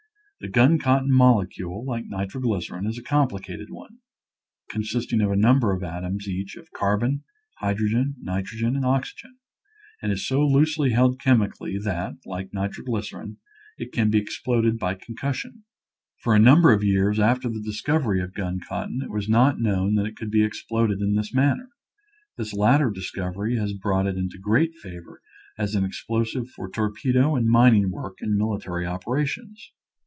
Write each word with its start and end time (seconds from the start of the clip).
The 0.43 0.49
gun 0.49 0.79
cotton 0.79 1.11
molecule, 1.11 1.85
like 1.85 2.05
nitro 2.07 2.41
glycerin, 2.41 2.87
is 2.87 2.97
a 2.97 3.03
complicated 3.03 3.69
one, 3.69 3.99
consisting 4.71 5.21
of 5.21 5.29
a 5.29 5.35
number 5.35 5.71
of 5.71 5.83
atoms 5.83 6.27
each 6.27 6.55
of 6.55 6.71
carbon, 6.71 7.23
hydrogen, 7.59 8.15
nitrogen, 8.19 8.75
and 8.75 8.83
oxygen, 8.83 9.37
and 10.01 10.11
is 10.11 10.27
so 10.27 10.41
loosely 10.43 10.93
held 10.93 11.19
chemically 11.19 11.77
that, 11.83 12.15
like 12.25 12.51
nitroglycerin, 12.55 13.37
it 13.77 13.91
can 13.91 14.09
be 14.09 14.17
exploded 14.17 14.79
by 14.79 14.95
concussion. 14.95 15.63
For 16.23 16.33
a 16.33 16.39
number 16.39 16.73
of 16.73 16.83
years 16.83 17.19
after 17.19 17.47
the 17.47 17.61
discovery 17.61 18.19
of 18.19 18.33
gun 18.33 18.59
cotton 18.67 19.01
it 19.03 19.11
was 19.11 19.29
not 19.29 19.59
known 19.61 19.93
that 19.93 20.07
it 20.07 20.15
could 20.15 20.31
be 20.31 20.43
exploded 20.43 21.01
in 21.01 21.13
this 21.13 21.35
manner. 21.35 21.69
This 22.37 22.51
latter 22.51 22.89
discovery 22.89 23.57
has 23.57 23.73
brought 23.73 24.07
it 24.07 24.17
into 24.17 24.39
great 24.39 24.73
favor 24.73 25.21
as 25.59 25.75
an 25.75 25.85
explosive 25.85 26.49
for 26.49 26.67
torpedo 26.67 27.35
and 27.35 27.47
mining 27.47 27.91
work 27.91 28.17
in 28.23 28.35
military 28.39 28.87
operations. 28.87 29.71